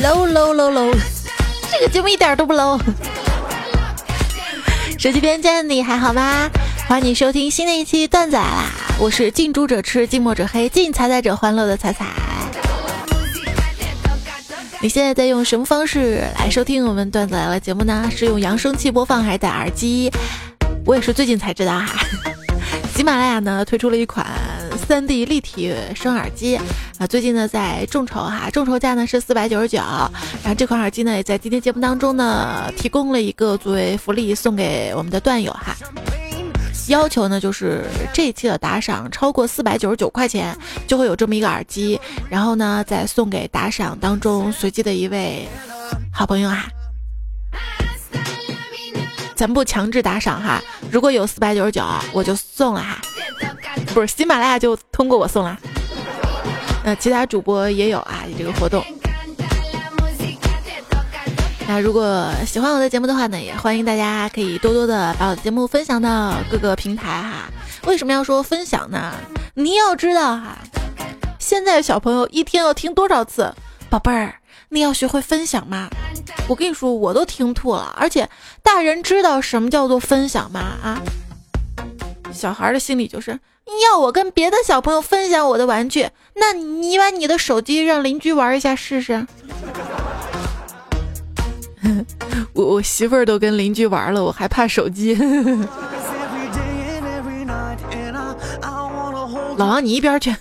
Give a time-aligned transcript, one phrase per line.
[0.00, 0.90] low low low low，
[1.70, 2.80] 这个节目一点都不 low。
[4.98, 6.50] 手机边见你还好吗？
[6.88, 8.70] 欢迎你收听新的一期段子来啦！
[8.98, 12.06] 我是近朱者赤，近墨者黑，近彩彩者欢乐的彩彩。
[14.80, 18.08] 你现在在用什么方式来收听我们段子来了节目呢？
[18.10, 20.10] 是用扬声器播放还是戴耳机？
[20.84, 22.04] 我也是最近才知道哈。
[22.94, 24.26] 喜马拉雅呢推出了一款。
[24.88, 26.56] 三 D 立体声耳机
[26.98, 35.74] 啊，最近呢在众筹哈，众筹价呢是四百九十九，然后这款耳机呢也在今天节目当中呢提供了一个作为福利送给我们的段友哈，
[36.88, 40.54] 要求呢就是这一期的打赏超过四百九十九块钱
[40.86, 45.48] 就会有这么一个耳机，然后呢再送给打赏当中随机的一位
[46.12, 46.66] 好朋友哈，
[49.34, 52.98] 咱不强制打赏哈，如果有四百九十九我就送了哈。
[53.94, 55.58] 不是喜马拉雅就通过我送了，
[56.84, 58.84] 那其他主播也有啊，这个活动。
[61.66, 67.50] 那如果喜欢我的节目的话呢，也欢迎大家可以多多的把我的节目分享到各个平台哈。
[67.84, 69.12] 为什么要说分享呢？
[69.54, 70.58] 你要知道哈，
[71.38, 73.54] 现在小朋友一天要听多少次？
[73.88, 74.34] 宝贝儿，
[74.72, 75.90] 你要学会分享吗？
[76.48, 77.94] 我跟你说，我都听吐了。
[77.94, 78.26] 而且
[78.62, 80.60] 大人知道什么叫做分享吗？
[80.82, 80.98] 啊？
[82.32, 83.38] 小孩的心理就是。
[83.90, 89.26] 要我跟别的小朋友分享我的玩具，那你把你的手机让邻居玩一下试试。
[92.54, 95.14] 我我媳妇儿都跟邻居玩了，我还怕手机。
[99.56, 100.34] 老王，你一边去。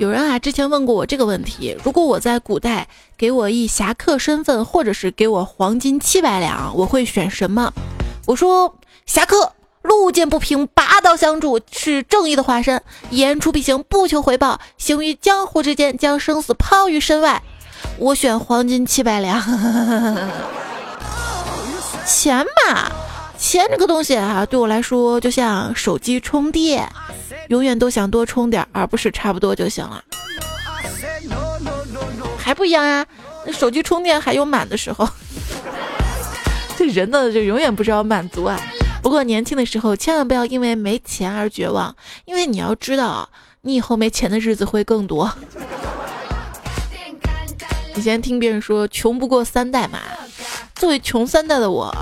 [0.00, 7.70] 有人啊，之前问过我这个问题：如果我在古代给我一侠客身份，或者是给我黄金七百两，我会选什么？
[8.26, 9.52] 我说侠客。
[9.82, 12.82] 路见不平，拔刀相助，是正义的化身。
[13.08, 17.42] 言出必行，不求回报，行于江湖之间，将生死抛于身外。
[17.96, 19.40] 我选黄金七百两。
[22.06, 22.92] 钱嘛，
[23.40, 26.86] 钱这个东西啊，对我来说就像手机充电，
[27.48, 30.04] 永远都想多充点，而不是差不多就行了。
[32.36, 33.04] 还不一样啊，
[33.46, 35.08] 那手机充电还有满的时候。
[36.76, 38.60] 这人呢，就永远不知道满足啊。
[39.02, 41.96] 不过年轻的时候，千万不要因为没钱而绝望，
[42.26, 43.28] 因为你要知道，
[43.62, 45.32] 你以后没钱的日子会更多。
[47.96, 49.98] 以前听别人说“穷不过三代”嘛，
[50.80, 51.94] 作为穷三代的我，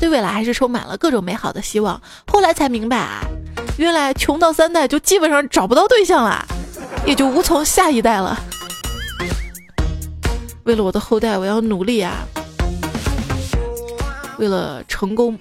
[0.00, 2.02] 对未来还是充满了各种美好的希望。
[2.26, 3.20] 后来才明白啊，
[3.78, 6.44] 原来穷到三代就基本上找不到对象了，
[7.06, 8.36] 也就无从下一代了。
[10.64, 12.26] 为了我的后代，我要努力啊！
[14.38, 15.38] 为了成功。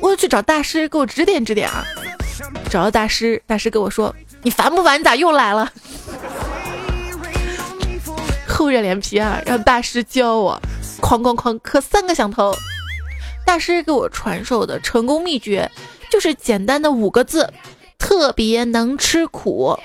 [0.00, 1.84] 我要去找大师给我指点指点啊！
[2.70, 4.98] 找到大师，大师跟我说：“你烦不烦？
[4.98, 5.70] 你咋又来了？”
[8.48, 10.58] 厚着脸皮啊，让大师教我，
[11.02, 12.54] 哐哐哐磕三个响头。
[13.44, 15.68] 大师给我传授的成功秘诀
[16.08, 17.52] 就是简单的五个字：
[17.98, 19.76] 特别能吃苦。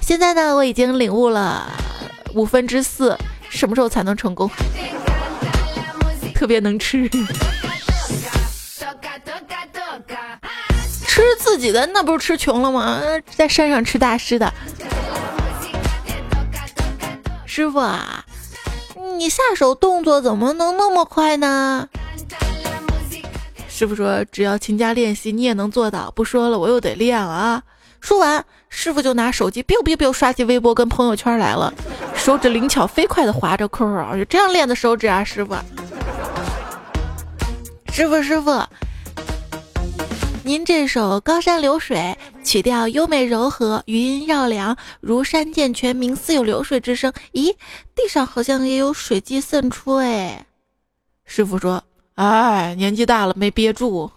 [0.00, 1.70] 现在呢，我已经领悟了
[2.34, 3.18] 五分之四，
[3.50, 4.48] 什么时候才能成功？
[6.34, 7.10] 特别能吃。
[11.08, 13.00] 吃自己的那不是吃穷了吗？
[13.34, 14.52] 在山上吃大师的。
[17.46, 18.22] 师傅啊，
[19.18, 21.88] 你下手动作怎么能那么快呢？
[23.68, 26.10] 师傅说，只要勤加练习，你也能做到。
[26.12, 27.62] 不说了，我又得练了啊。
[28.00, 31.72] 说完，师傅就拿手机 biu biu biu 刷起微博跟朋友圈来了，
[32.14, 35.54] 手指灵巧飞快的划着 QQ，就这样练的手指啊，师傅。
[37.92, 38.62] 师傅，师傅。
[40.46, 47.12] 您这首《高山流水》曲调优美柔和，余音绕梁，如山涧泉鸣，似有流水之声。
[47.32, 47.52] 咦，
[47.96, 50.46] 地上好像也有水迹渗出哎。
[51.24, 51.82] 师傅说
[52.14, 54.08] ：“哎，年纪大了没憋住。”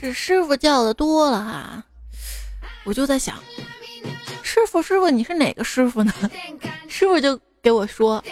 [0.00, 1.84] 这师傅叫的多了哈，
[2.84, 3.36] 我就在想，
[4.42, 6.10] 师傅师傅，你是哪个师傅呢？
[6.88, 7.38] 师傅就。
[7.66, 8.22] 给我说，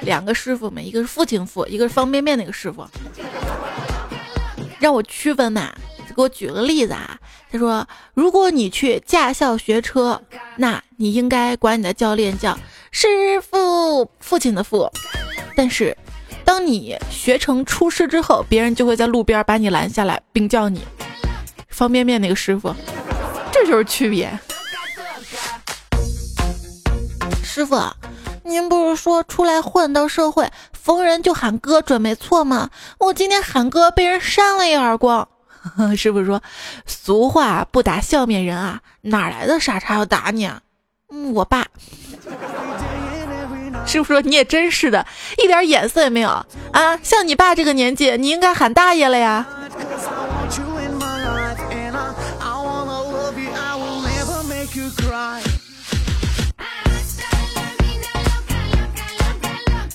[0.00, 2.84] 两个师傅嘛，一个是父亲傅，一个是方便面那个师傅，
[4.80, 5.72] 让我区分嘛。
[6.16, 7.16] 给我举个例子啊，
[7.52, 10.20] 他说，如果你去驾校学车，
[10.56, 12.58] 那你应该管你的教练叫
[12.90, 13.06] 师
[13.40, 14.90] 傅，父亲的父。
[15.56, 15.96] 但是，
[16.44, 20.82] 当你学成出师之后，别人就会在路边把你拦下来，并叫你
[21.68, 22.74] 方便面那个师傅，
[23.52, 24.36] 这就是区别。
[27.44, 27.76] 师傅。
[28.44, 32.70] 您不是说出来混到社会，逢人就喊哥准没错吗。
[32.98, 35.28] 我今天喊哥被人扇了一耳光。
[35.96, 36.42] 师傅说，
[36.86, 40.60] 俗话不打笑面人啊，哪来的傻叉要打你啊？
[41.10, 41.66] 嗯，我爸。
[43.86, 45.06] 师傅说你也真是的，
[45.42, 46.28] 一点眼色也没有
[46.72, 46.96] 啊！
[47.02, 49.46] 像你爸这个年纪，你应该喊大爷了呀。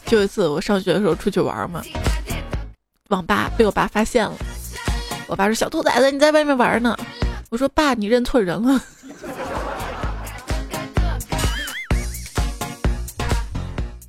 [0.08, 1.84] 就一次我上学的时候出去玩嘛，
[3.10, 4.34] 网吧被我爸发现了。
[5.28, 6.98] 我爸说：“小兔崽子，你在外面玩呢。”
[7.52, 8.82] 我说：“爸，你认错人了。”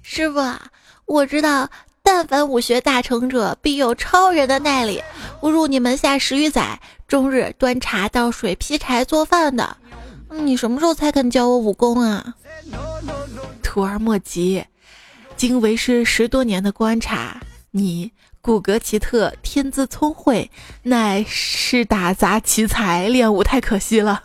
[0.03, 0.41] 师傅，
[1.07, 1.69] 我知道，
[2.05, 5.03] 但凡武学大成者，必有超人的耐力。
[5.41, 9.77] 我入你门下十余载，终日端茶倒水、劈柴做饭的。
[10.31, 12.35] 你什么时候才肯教我武功啊？
[13.63, 14.65] 徒儿莫急。
[15.39, 17.41] 经为师十多年的观察，
[17.71, 18.11] 你
[18.43, 20.51] 骨骼奇特，天资聪慧，
[20.83, 24.21] 乃是打杂奇才，练武太可惜了。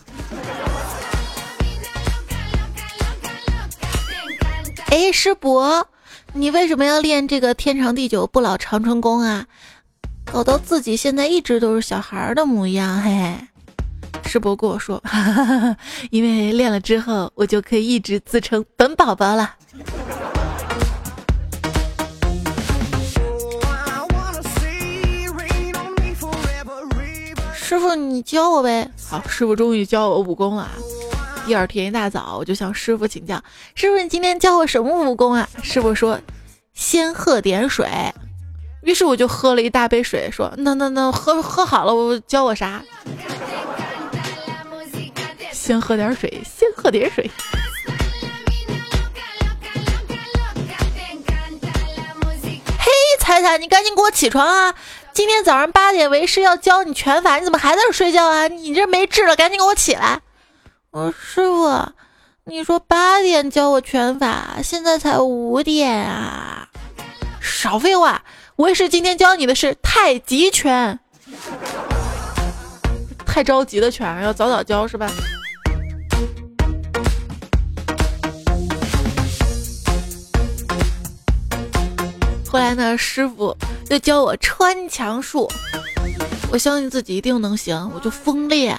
[4.87, 5.87] 哎，师伯，
[6.33, 9.45] 你为什么要练这个天长地久不老长春功啊？
[10.25, 13.35] 搞到自己现在一直都是小孩的模样，嘿嘿。
[14.25, 15.77] 师伯跟我说，哈哈哈，
[16.09, 19.53] 因为练了之后，我就可以一直自称本宝宝了。
[27.73, 28.87] 师傅，你教我呗。
[29.09, 30.69] 好，师傅终于教我武功了。
[31.47, 33.43] 第二天一大早，我就向师傅请教
[33.73, 36.19] ：“师傅，你今天教我什么武功啊？”师傅说
[36.75, 37.89] ：“先喝点水。”
[38.85, 42.83] 于是我就喝了一大杯水，说：“那那那，喝喝好了，我教我啥？”
[45.51, 47.27] 先喝点水，先喝点水。
[52.77, 54.75] 嘿，彩彩，你赶紧给我起床啊！
[55.13, 58.47] 今天早上八点，为师要教你拳法，你怎么还在这睡觉啊？
[58.47, 60.19] 你这没治了，赶紧给我起来！
[60.89, 61.93] 我师傅，
[62.45, 66.67] 你说八点教我拳法，现在才五点啊！
[67.39, 68.23] 少废话，
[68.55, 70.99] 为师今天教你的是太极拳，
[73.25, 75.07] 太着急的拳，要早早教是吧？
[82.53, 83.57] 后来呢，师傅
[83.89, 85.49] 就教我穿墙术，
[86.51, 88.77] 我相信自己一定能行，我就疯练。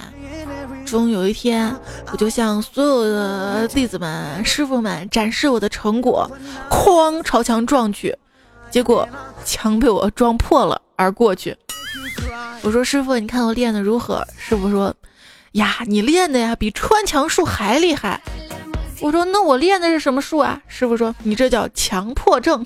[0.86, 1.74] 终有一天，
[2.12, 6.30] 我就向所有的弟子们、师傅们展示我的成果，
[6.70, 8.16] 哐朝墙撞去，
[8.70, 9.08] 结果
[9.44, 11.56] 墙被我撞破了而过去。
[12.62, 14.94] 我说：“师傅，你看我练的如何？”师傅说
[15.52, 18.22] ：“呀，你练的呀比穿墙术还厉害。”
[19.04, 22.64] 我说：“那我练的是什么术啊？”师傅说：“你这叫强迫症。”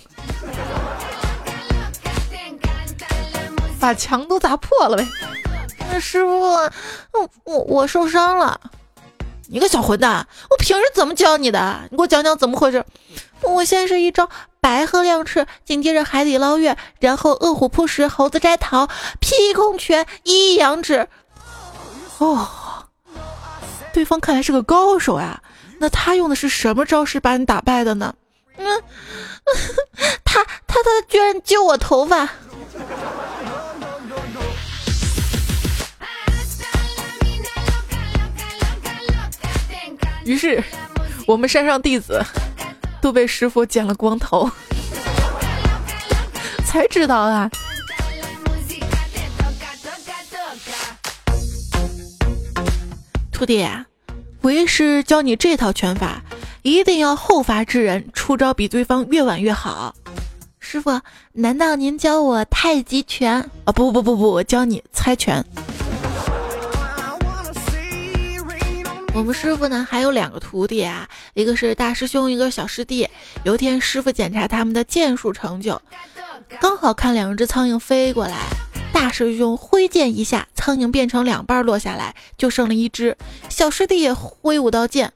[3.80, 5.04] 把墙都砸破了呗！
[5.90, 6.70] 那师傅，我
[7.42, 8.60] 我我受伤了。
[9.48, 11.80] 你个小混蛋，我平时怎么教你的？
[11.90, 12.84] 你给我讲讲怎么回事。
[13.42, 14.28] 我先是一招
[14.60, 18.88] 白鹤亮翅，紧接着海底捞月，然后饿虎扑食，猴子摘桃，
[19.18, 21.08] 劈空拳，一阳指。
[22.18, 22.48] 哦，
[23.92, 25.42] 对方看来是个高手呀。
[25.78, 28.14] 那他用的是什么招式把你打败的呢？
[28.56, 28.82] 嗯，
[30.24, 32.28] 他他他居然揪我头发。
[40.24, 40.62] 于是，
[41.26, 42.22] 我们山上弟子
[43.00, 44.50] 都被师傅剪了光头，
[46.66, 47.50] 才知道啊。
[53.32, 53.66] 徒弟，
[54.42, 56.22] 为师教你这套拳法，
[56.62, 59.94] 一定要后发制人，出招比对方越晚越好。
[60.60, 61.00] 师傅，
[61.32, 63.50] 难道您教我太极拳？
[63.64, 65.44] 啊，不不不不，我教你猜拳。
[69.14, 73.08] 我们师傅呢还有两个徒弟啊，一个是大师兄，一个小师弟。
[73.42, 75.80] 有一天师傅检查他们的剑术成就，
[76.60, 78.36] 刚好看两只苍蝇飞过来，
[78.92, 83.16] 大师兄挥剑一下，苍蝇变成两半落下来，就剩了一只。
[83.48, 85.12] 小师弟也挥舞刀剑，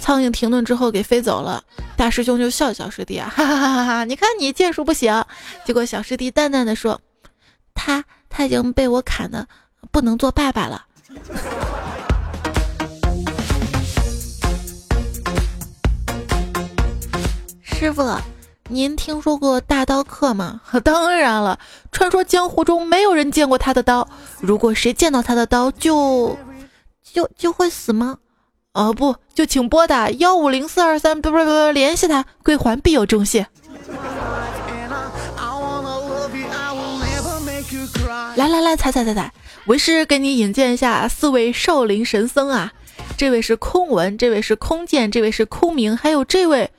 [0.00, 1.62] 苍蝇停顿之后给飞走了。
[1.96, 4.04] 大师兄就笑小师弟啊，哈哈哈哈！
[4.04, 5.24] 你看你剑术不行。
[5.64, 7.00] 结果小师弟淡淡的说
[7.74, 9.46] ：“他他已经被我砍的
[9.90, 10.86] 不能做爸爸了。”
[17.62, 18.02] 师傅，
[18.74, 20.60] 您听说过大刀客吗？
[20.82, 21.60] 当然了，
[21.92, 24.08] 传说江湖中没有人见过他的刀。
[24.40, 26.36] 如果谁见到他的刀，就
[27.04, 28.18] 就就会死吗？
[28.72, 33.46] 哦，不，就请拨打幺五零四二三，不不不，联系他，归还必有重谢。
[38.34, 39.32] 来来来，踩踩踩踩！
[39.66, 42.72] 为师给你引荐一下四位少林神僧啊，
[43.16, 46.72] 这位是空文，这位是空剑，这位是空明，还有这位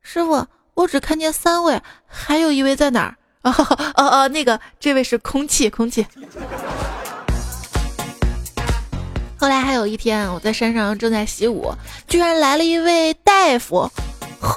[0.00, 0.46] 师傅，
[0.80, 3.14] 我只看见三位，还有一位在哪儿？
[3.42, 3.52] 哦
[3.96, 6.06] 哦哦，那个，这位是空气，空气。
[9.38, 11.74] 后来还有一天，我在山上正在习武，
[12.08, 13.90] 居然来了一位大夫，
[14.40, 14.54] 吼，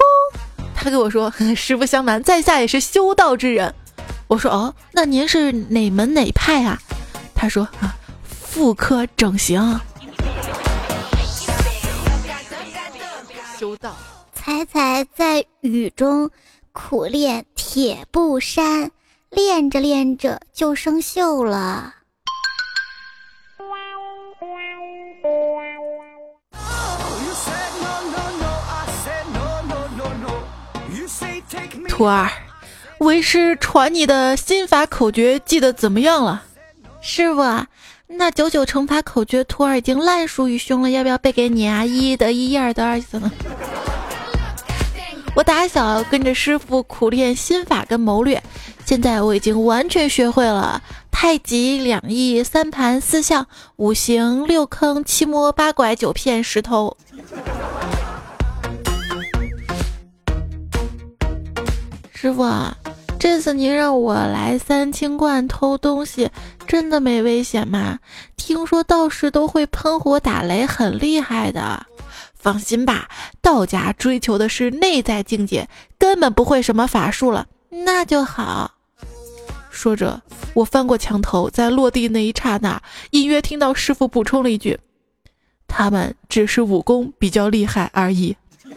[0.75, 3.73] 他跟我说：“实不相瞒，在下也是修道之人。”
[4.27, 6.79] 我说：“哦，那您是哪门哪派啊？”
[7.35, 7.95] 他说：“啊，
[8.29, 9.79] 妇科整形。”
[13.59, 13.95] 修道，
[14.45, 16.29] 彩彩在雨中
[16.73, 18.91] 苦练铁布衫，
[19.29, 21.93] 练着练着就生锈了。
[31.87, 32.29] 徒儿，
[32.97, 36.43] 为师传你的心法口诀记得怎么样了？
[37.01, 37.41] 师傅，
[38.07, 41.85] 那九九乘法口诀徒儿已经烂熟于胸了，要不要背给你啊？
[41.85, 43.31] 一得一，二得二，怎么？
[45.35, 48.41] 我打小跟着师傅苦练心法跟谋略，
[48.85, 53.47] 现在我已经完全学会了太极两仪三盘四象
[53.77, 56.95] 五行六坑七摸八拐九骗十偷。
[62.13, 62.47] 师傅，
[63.17, 66.29] 这次您让我来三清观偷东西，
[66.67, 67.97] 真的没危险吗？
[68.37, 71.87] 听说道士都会喷火打雷，很厉害的。
[72.43, 73.07] 放心吧，
[73.41, 77.47] 道家追求的是内在境界，根本不会什么法术了。
[77.69, 78.73] 那就好。
[79.71, 80.21] 说着，
[80.53, 84.77] 我翻过墙头，在落地那一刹那，隐约听到师傅补充了一句
[85.69, 88.35] ：“他们只是武功比较厉害而已。”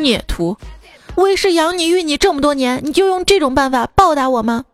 [0.00, 0.56] 孽徒，
[1.16, 4.64] 为师养你育你这么多年，你就用这种办法报答我吗？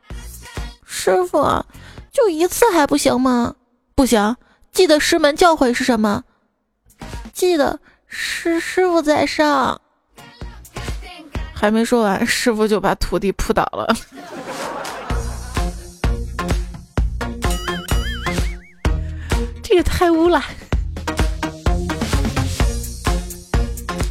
[0.85, 1.65] 师傅，
[2.13, 3.55] 就一次还不行吗？
[3.95, 4.37] 不行，
[4.73, 6.23] 记得师门教诲是什么？
[7.33, 9.81] 记得，师师傅在上。
[11.53, 13.95] 还没说完，师傅就把徒弟扑倒了。
[19.63, 20.43] 这也太污了，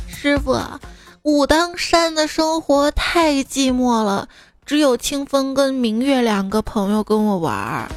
[0.08, 0.60] 师傅。
[1.26, 4.30] 武当山的生活太寂寞了，
[4.64, 7.90] 只有清风跟明月两个朋友跟我玩儿。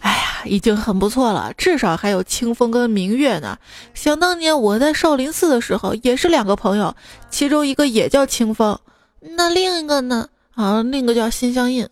[0.00, 3.58] 哎呀，已经很不错了，至少还有清风跟明月呢。
[3.92, 6.96] 想当年我在少林寺的时候，也是两个朋友，
[7.28, 8.78] 其中一个也叫清风，
[9.20, 10.26] 那另一个呢？
[10.54, 11.86] 啊，另一个叫心相印。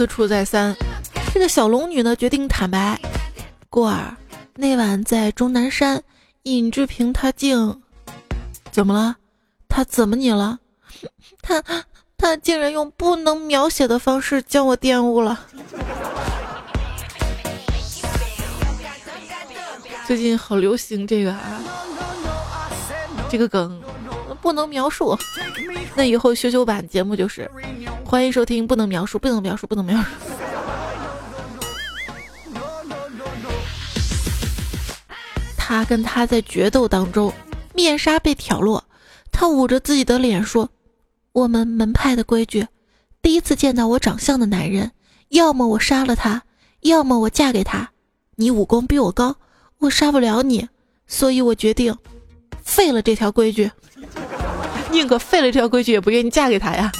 [0.00, 0.74] 四处再三，
[1.34, 2.98] 这个小龙女呢决定坦白。
[3.68, 4.16] 过儿，
[4.56, 6.02] 那晚在终南山，
[6.44, 7.82] 尹志平他竟
[8.70, 9.16] 怎么了？
[9.68, 10.58] 他怎么你了？
[11.42, 11.62] 他
[12.16, 15.38] 他竟然用不能描写的方式将我玷污了。
[20.06, 21.60] 最近好流行这个啊，
[23.28, 23.78] 这个梗
[24.40, 25.16] 不能描述。
[25.94, 27.50] 那以后修修版节目就是。
[28.04, 30.08] 欢迎收听，不能描述，不能描述，不能描述。
[35.56, 37.32] 他跟他在决斗当中，
[37.72, 38.82] 面纱被挑落，
[39.30, 40.68] 他捂着自己的脸说
[41.30, 42.66] ：“我们门派的规矩，
[43.22, 44.90] 第一次见到我长相的男人，
[45.28, 46.42] 要么我杀了他，
[46.80, 47.88] 要么我嫁给他。
[48.34, 49.36] 你武功比我高，
[49.78, 50.68] 我杀不了你，
[51.06, 51.96] 所以我决定
[52.70, 53.68] 废了这条规矩，
[54.92, 56.90] 宁可废了这条规矩，也不愿意嫁给他呀。”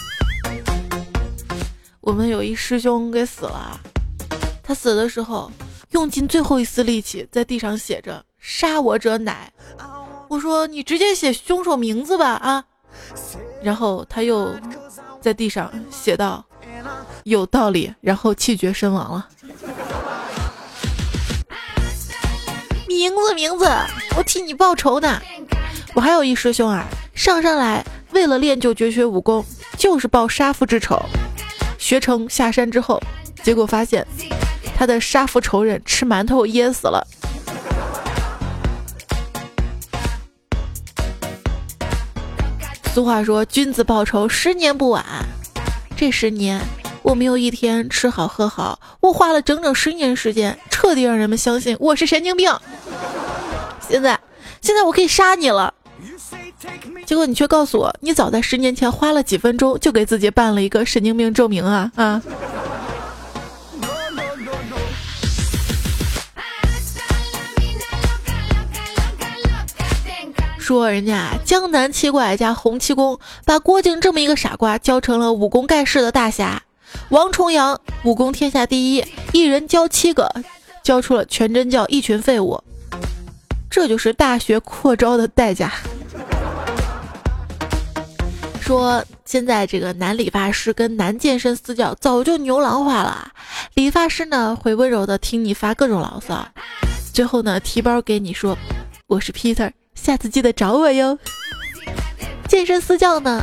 [2.03, 3.79] 我们有一师兄给死了，
[4.65, 5.51] 他死的时候
[5.91, 9.53] 用尽最后一丝力气，在地上写着“杀我者乃”。
[10.29, 12.65] 我说你直接写凶手名字吧啊！
[13.63, 14.53] 然后他又
[15.21, 16.45] 在地上写道
[17.23, 19.29] ：“有道理。”然后气绝身亡了。
[22.89, 23.65] 名字名字，
[24.17, 25.21] 我替你报仇呢。
[25.95, 29.45] 我还有一师兄啊，上山来为了练就绝学武功，
[29.77, 31.01] 就是报杀父之仇。
[31.79, 33.01] 学成下山之后，
[33.43, 34.07] 结果发现
[34.77, 37.07] 他的杀父仇人吃馒头噎死了。
[42.95, 45.05] 俗话说：“君子报仇，十年不晚。”
[45.97, 46.61] 这十年
[47.03, 52.53] 我没有一天吃好喝好，我花了整整十年时间，彻底让人们相信我是神经病。
[53.89, 54.19] 现在
[54.61, 55.75] 现在我可以杀你了。
[57.07, 62.23] 结果你却告诉我，你早在十年前花了几分钟就给自己办了一个神经病证明啊啊！
[70.59, 76.63] 说人家江南七怪加洪七公把郭靖这么一个傻瓜教成了武功盖世的大侠，
[77.09, 80.33] 王重阳武功天下第一，一人教七个，
[80.85, 82.63] 教出了全真教一群废物，
[83.69, 85.73] 这就是大学扩招的代价。
[88.71, 93.33] 说现在这个男理发师跟男健身私教早就牛郎化了，
[93.75, 96.47] 理发师呢会温柔的听你发各种牢骚，
[97.13, 98.57] 最后呢提包给你说
[99.09, 99.73] 我是 Peter。
[99.97, 101.19] 下次记得找我哟。
[102.47, 103.43] 健身私教呢，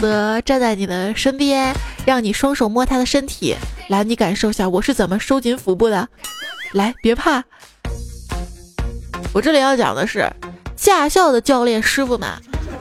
[0.00, 1.74] 则站在你的身边，
[2.06, 3.54] 让你双手摸他的身体，
[3.90, 6.08] 来，你感受下我是怎么收紧腹部的。
[6.72, 7.44] 来，别怕。
[9.34, 10.32] 我这里要讲的是，
[10.74, 12.26] 驾校的教练师傅们，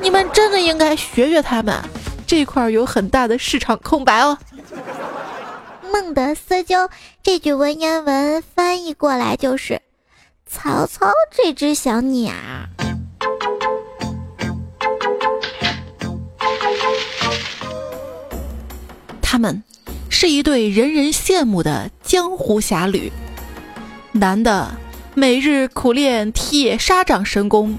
[0.02, 1.80] 你们真的应该学学他们，
[2.26, 4.38] 这块有很大的市场空白哦。
[5.92, 6.90] 孟德斯鸠
[7.22, 9.82] 这句文言文翻译过来就是：
[10.48, 12.34] 曹操这只小鸟。
[19.22, 19.64] 他们
[20.10, 23.12] 是一对人人羡慕的江湖侠侣，
[24.14, 24.72] 男的
[25.14, 27.78] 每日苦练铁砂掌神功，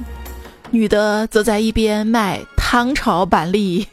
[0.72, 3.86] 女的则在一边卖糖炒板栗。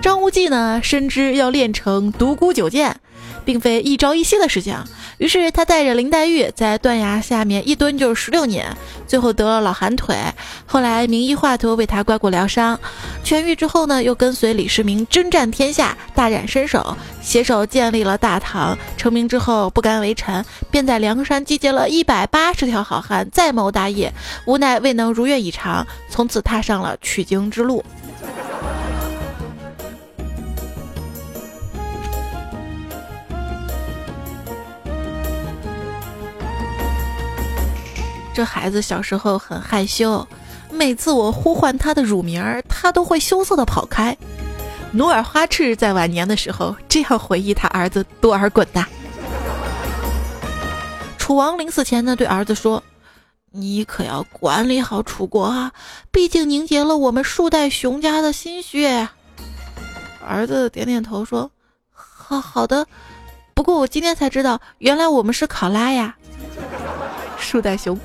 [0.00, 2.98] 张无忌呢，深知要练成独孤九剑，
[3.48, 4.76] 并非一朝一夕的事情。
[5.16, 8.76] 于是他带着林黛玉在断崖下面一蹲就是十六年，
[9.06, 10.14] 最后得了老寒腿。
[10.66, 12.78] 后来名医华佗为他刮骨疗伤，
[13.24, 18.76] 痊愈之后呢，又跟随李世民征战天下，大展身手，携手建立了大唐。
[18.98, 24.12] 成名之后不甘为臣，便在梁山集结了一百八十条好汉，再谋大业，
[24.44, 27.82] 无奈未能如愿以偿，从此踏上了取经之路。
[38.38, 40.24] 这孩子小时候很害羞，
[40.70, 44.16] 每次我呼唤他的乳名儿，他都会羞涩的跑开。
[44.92, 48.86] 努尔哈赤在晚年的时候这样回忆他儿子多尔衮的：
[51.18, 52.80] 楚王临死前呢，对儿子说
[53.50, 55.72] ：“你可要管理好楚国啊，
[56.12, 59.08] 毕竟凝结了我们数代熊家的心血。”
[60.24, 61.50] 儿子点点头说
[61.90, 62.86] ：“好好的，
[63.52, 66.14] 不过我今天才知道，原来我们是考拉呀，
[67.36, 67.98] 树袋熊。”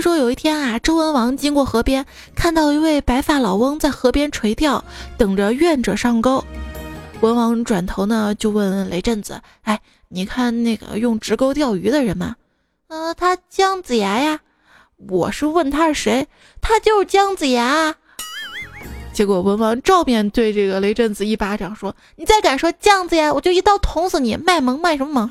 [0.00, 4.82] 据说有一天啊，周文王经过河边，看到一位白发老翁在河边垂钓，
[5.18, 6.42] 等着愿者上钩。
[7.20, 12.36] 文王转头呢，就问雷震子：“哎，你看那个用直钩钓鱼的人吗
[12.88, 14.40] ？”“呃，他姜子牙呀。
[15.06, 16.26] ”“我是问他是谁，
[16.62, 17.94] 他就是姜子牙。”
[19.12, 24.34] 结果文王照面对这个雷震子一巴掌，说：“你再敢说姜子牙，我就一刀捅死你！
[24.38, 25.30] 卖萌卖什么萌？”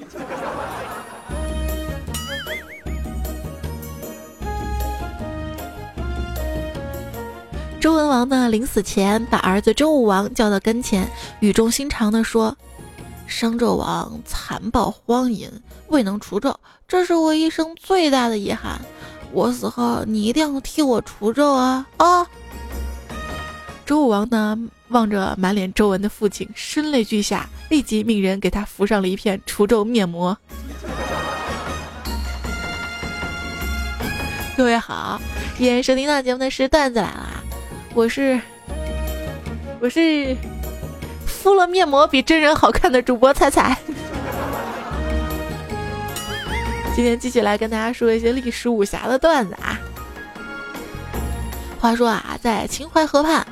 [7.79, 12.57] 周文王呢，临死前把儿子周武王叫到跟前，语重心长地说
[13.25, 15.49] ：“商纣王残暴荒淫，
[15.87, 16.53] 未能除纣，
[16.89, 18.81] 这是我一生最大的遗憾。
[19.31, 22.27] 我死后，你一定要替我除纣啊！”啊！
[23.85, 30.37] 周武王呢，望着满脸皱纹的父亲，声泪俱下，立即命人给他敷上了一片除皱面膜。
[34.57, 35.21] 各位好，
[35.57, 37.38] 今收听到节目的是段子来了。
[37.93, 38.39] 我是
[39.79, 40.35] 我是
[41.25, 43.77] 敷了面膜比真人好看的主播彩彩，
[46.95, 49.79] 今天继续来跟大家说一些历史武侠的段子啊。
[51.79, 53.45] 话说啊，在秦淮河畔，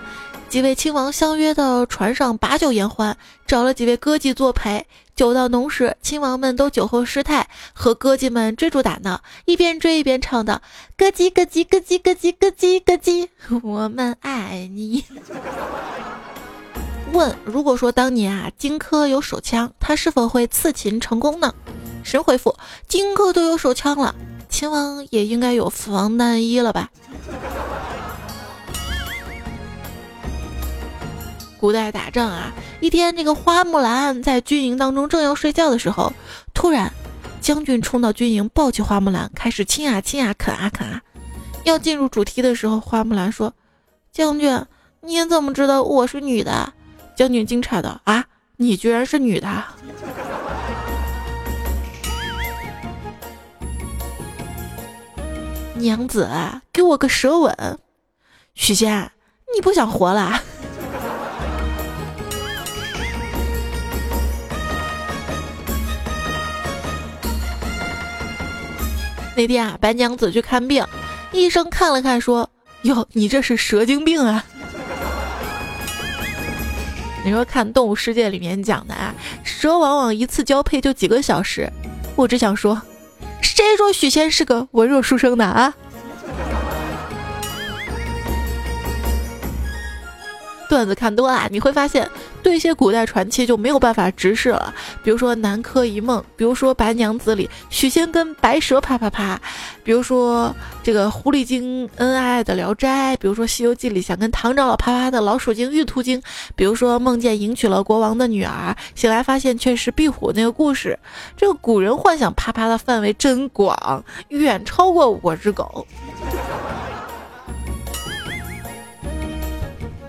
[0.49, 4.85] 几位亲王相约到船上把酒言欢，找了几位歌妓作陪。
[5.17, 10.61] 酒到浓时，亲王们都酒后失态，和歌妓们追逐打闹，一边追一边唱道
[10.95, 13.27] ：“咯叽咯叽咯叽咯叽咯叽咯叽，
[13.63, 15.03] 我们爱你。”
[17.11, 21.51] 问：如果说当年啊，荆轲有手枪，他是否会刺秦成功呢？
[22.03, 22.55] 神回复：
[22.87, 24.13] 荆轲都有手枪了，
[24.47, 26.91] 秦王也应该有防弹衣了吧？
[31.59, 36.13] 古代打仗啊，一天，这个花木兰在军营当中正要睡觉的时候，
[36.53, 36.93] 突然
[37.41, 41.01] 将军冲到军营，抱起花木兰，开始亲啊亲啊，啃啊啃啊。
[41.63, 43.53] 要进入主题的时候，花木兰说
[44.13, 44.65] ：“将军，
[45.01, 46.73] 你怎么知道我是女的？”
[47.17, 48.25] 将军惊诧道：“啊，
[48.57, 49.47] 你居然是女的！”
[55.75, 56.29] 娘子，
[56.71, 57.79] 给我个舌吻。
[58.53, 59.11] 许仙，
[59.55, 60.41] 你不想活了？
[69.37, 70.83] 那天啊，白娘子去看病，
[71.31, 72.49] 医生看了看说
[72.81, 74.43] ：“哟，你这是蛇精病啊！”
[77.23, 81.71] 你说看《动物世界》里面讲的啊，蛇往往一次交配就几个小时。
[82.15, 82.81] 我只想说，
[83.39, 85.71] 谁说许仙是个文弱书生的啊？
[90.69, 92.09] 段子看多了，你会发现。
[92.43, 99.37] 对一些古代传奇就没有办法直视了，比如说《南柯一梦》，比如说《白娘子》里许仙跟白蛇啪啪啪，
[99.83, 106.21] 比如说这个狐狸精恩爱爱的《聊斋》，比如说《西游记》里想跟唐长老啪啪的老鼠精玉兔精，
[106.55, 110.97] 比如说梦见迎娶了国王的女儿，醒来发现却是壁虎那个故事。
[111.35, 115.85] 这个古人幻想啪啪的范围真广，远超过我只狗。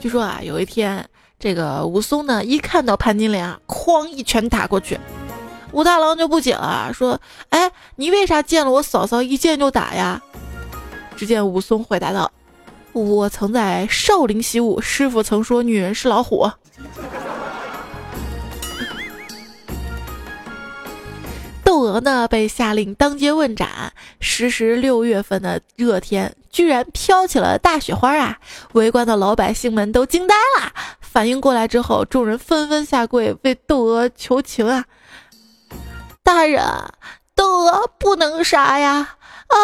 [0.01, 1.09] 据说啊，有一天。
[1.41, 4.99] 这个武松呢，一看到潘金莲啊，哐一拳打过去。
[5.71, 10.21] 武大郎就不解了，说：“哎，你为啥见了我嫂嫂一见就打呀？”
[11.15, 12.33] 只见武松回答道
[12.93, 16.51] ：“我曾在少林习武，师傅曾说女人是老虎。”
[21.69, 23.93] 窦娥呢，被下令当街问斩。
[24.21, 28.39] 时时六月份的热天，居然飘起了大雪花啊！
[28.73, 30.73] 围观的老百姓们都惊呆了。
[31.03, 34.87] 反应过来之后，众人纷纷下跪为窦娥求情啊！
[36.23, 36.65] 大人，
[37.35, 39.17] 窦娥不能杀呀！
[39.49, 39.59] 啊，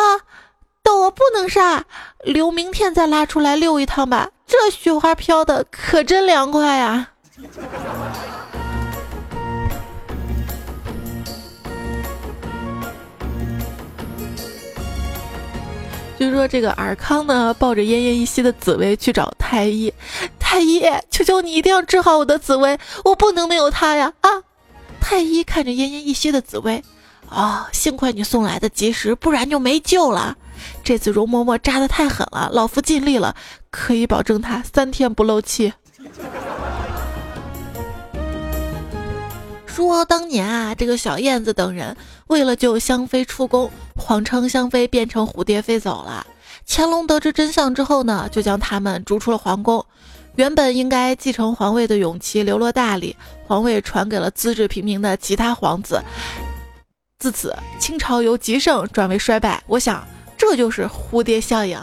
[0.82, 1.86] 窦娥不能杀，
[2.22, 4.28] 留明天再拉出来溜一趟吧。
[4.46, 7.12] 这雪花飘的可真凉快呀！
[16.24, 19.92] 就说这个尔康呢，抱着奄奄一息的紫薇去找太医，
[20.38, 24.12] 太医，求求你一定要治好我的紫薇，我不能没有她呀！
[24.22, 24.30] 啊！
[25.00, 26.82] 太医看着奄奄一息的紫薇，
[27.28, 30.36] 啊，幸亏你送来的及时，不然就没救了。
[30.82, 33.36] 这次容嬷嬷扎的太狠了，老夫尽力了，
[33.70, 35.74] 可以保证她三天不漏气。
[39.74, 41.96] 说当年啊，这个小燕子等人
[42.28, 46.24] 为了救香妃出宫，谎称香妃变成蝴蝶飞走了。
[46.64, 49.84] 乾隆得知真相之后呢，就将他们逐出了皇宫。
[50.36, 53.16] 原本应该继承皇位的永琪流落大理，
[53.48, 56.00] 皇位传给了资质平平的其他皇子。
[57.18, 59.60] 自此，清朝由极盛转为衰败。
[59.66, 60.06] 我想，
[60.38, 61.76] 这就是蝴蝶效应。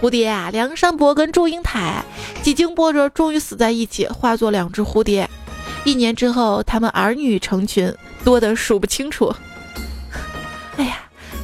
[0.00, 2.04] 蝴蝶啊，梁山伯跟祝英台
[2.42, 5.28] 几经波折，终于死在一起，化作两只蝴蝶。
[5.84, 9.34] 一年之后，他们儿女成群，多得数不清楚。
[10.76, 10.98] 哎呀，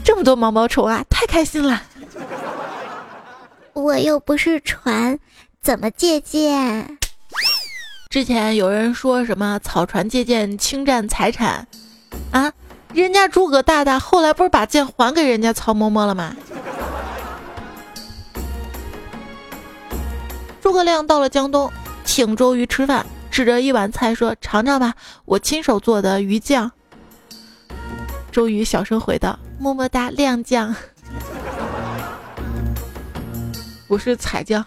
[0.05, 1.83] 这么多毛毛虫啊，太开心了！
[3.73, 5.19] 我又不是船，
[5.63, 6.99] 怎么借鉴？
[8.11, 11.67] 之前有人说什么草船借箭侵占财产
[12.31, 12.53] 啊？
[12.93, 16.37] 人家诸葛大大后来不是把剑还给人家曹嬷嬷了吗？
[20.63, 21.73] 诸葛亮到了江东，
[22.05, 24.95] 请周瑜吃饭，指着一碗菜说：“尝尝吧，
[25.25, 26.71] 我亲手做的鱼酱。”
[28.31, 30.73] 周瑜小声回道：“么么哒，亮酱。”
[33.89, 34.65] 我是彩酱。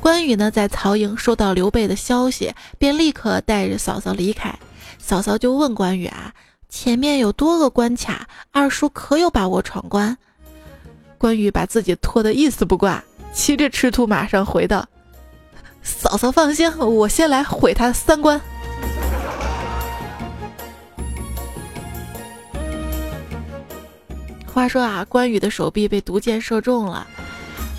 [0.00, 4.52] 关羽呢，在曹营收到刘备的消息，便立刻带着嫂嫂离开。
[4.98, 6.32] 嫂嫂就问关羽啊
[6.68, 10.18] ：“前面有多个关卡，二叔可有把握闯关？”
[11.24, 14.86] 关羽把自己拖得一丝不挂，骑着赤兔马上回道
[15.82, 18.38] ：“嫂嫂放心，我先来毁他三观。”
[24.52, 27.06] 话说啊，关羽的手臂被毒箭射中了，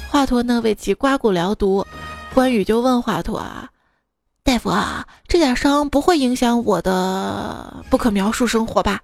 [0.10, 1.86] 华佗呢为其刮骨疗毒，
[2.34, 3.70] 关羽就问华佗啊
[4.44, 9.04] ：“大夫啊，这点伤不会影响我的不可描述生活吧？”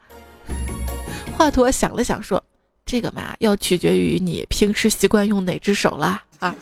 [1.38, 2.44] 华佗想了想说。
[2.86, 6.54] 这个嘛，要取决于你平时习惯用哪只手啦啊！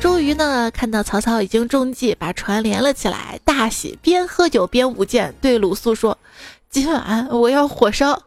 [0.00, 6.16] 周瑜呢，看到曹操已经中计，把船连了起来，大喜，边喝酒边舞剑，对鲁肃说
[6.70, 8.22] ：“今晚我要火烧。”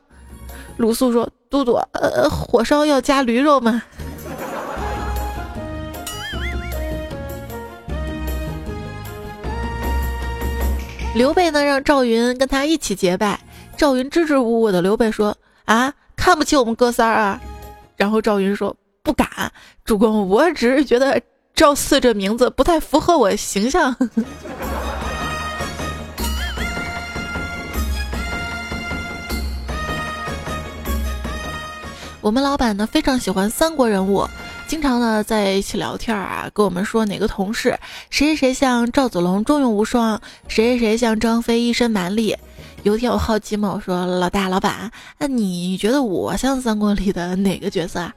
[0.78, 3.82] 鲁肃说：“都督，呃，火烧要加驴肉吗？”
[11.16, 13.40] 刘备呢，让赵云跟他一起结拜。
[13.80, 17.40] 赵云支支吾吾的，刘备说：“啊，看不起我们哥仨啊？”
[17.96, 19.30] 然后赵云说：“不敢，
[19.86, 21.22] 主公，我只是觉得
[21.56, 23.96] 赵四这名字不太符合我形象。
[32.20, 34.28] 我们老板呢非常喜欢三国人物，
[34.68, 42.36] 经常呢在一起聊天啊，跟我们说哪个同事谁谁谁像赵子龙忠勇无双，谁谁谁像张飞一身蛮力。
[42.84, 48.14] 有一天我好奇嘛，我说老大老板，那你觉得我像三国里的哪个角色啊？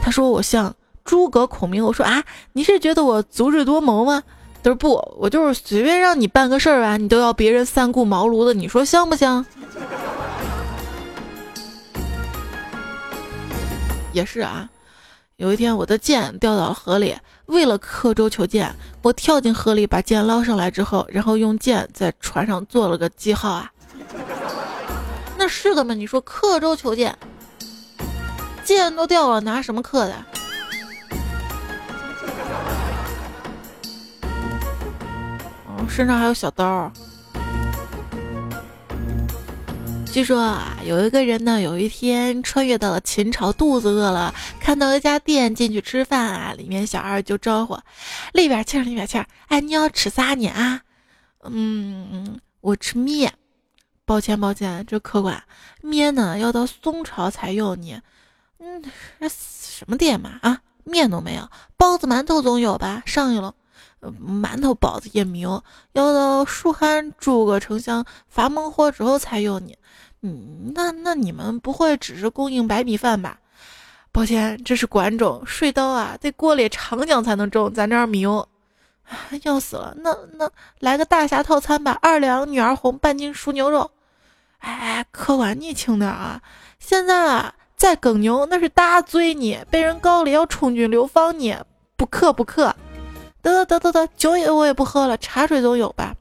[0.00, 0.72] 他说我像
[1.04, 1.84] 诸葛孔明。
[1.84, 4.22] 我说啊，你是觉得我足智多谋吗？
[4.62, 9.44] 他说不，我就是随便让你办个事儿啊，你都要别人三顾茅庐的，你说像不像？
[14.12, 14.70] 也是啊，
[15.36, 17.16] 有一天我的剑掉到了河里，
[17.46, 23.70] 为了刻舟求剑，我跳进河里把剑捞上来之后，然后用剑在船上做了个记号啊。
[25.38, 25.94] 那是的吗？
[25.94, 27.16] 你说刻舟求剑，
[28.64, 30.14] 剑都掉了，拿什么刻的？
[35.66, 36.90] 哦，身上还有小刀。
[40.10, 47.78] 据说啊，有一个人呢，有一天穿越到了秦朝，肚子饿了，看到一家店进去吃饭啊，里面小二就招呼
[48.32, 50.80] ：“里边请，里边请。”哎，你要吃啥呢啊？
[51.44, 53.30] 嗯，我吃面。
[54.06, 55.42] 抱歉抱歉，这客官，
[55.82, 58.00] 面呢要到宋朝才有呢。
[58.60, 58.82] 嗯，
[59.28, 63.02] 什么店嘛啊，面都没有，包子馒头总有吧？
[63.04, 63.52] 上去了，
[64.00, 69.74] 馒头包子也没有，要到蜀汉诸葛丞相伐孟获之后才有呢。
[70.22, 73.40] 嗯，那那你们不会只是供应白米饭吧？
[74.12, 78.48] 抱歉，这是关中水稻啊，得过了长江才能种，咱这儿没有。
[79.42, 83.90] 要死了，那那来个大侠套餐吧，二两女儿红，半斤熟牛肉。
[84.66, 86.40] 哎，客官你轻点啊！
[86.80, 91.54] 现在啊，再耕牛那是大罪呢，被人告了要充军流放呢。
[91.96, 92.74] 不可不可，
[93.40, 96.16] 得得得得得，酒也我也不喝了，茶水总有吧？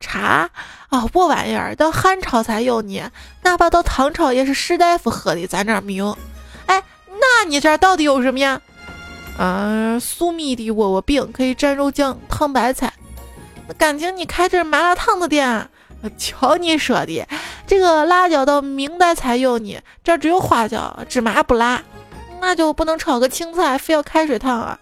[0.00, 0.50] 茶
[0.88, 3.08] 啊，不玩意儿，到汉朝才有呢，
[3.42, 6.18] 哪怕到唐朝也是士大夫喝的，咱这儿没有。
[6.66, 8.60] 哎，那你这儿到底有什么呀？
[9.38, 12.92] 嗯，粟米的窝窝饼可以蘸肉酱烫白菜。
[13.78, 15.70] 感情你开这麻辣烫的店？
[16.10, 17.26] 瞧你说的，
[17.66, 21.82] 这个辣椒到明代才有呢，这只有花椒，芝麻不辣，
[22.40, 24.78] 那就不能炒个青菜，非要开水烫啊？